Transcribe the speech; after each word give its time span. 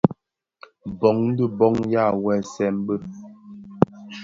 Bông 0.99 1.21
di 1.35 1.45
bông 1.57 1.77
yàa 1.93 2.09
weesën 2.23 2.75
bi. 2.85 2.95